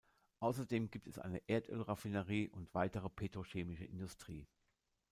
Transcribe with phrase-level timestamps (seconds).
[0.39, 4.47] Außerdem gibt es eine Erdölraffinerie und weitere petrochemische Industrie.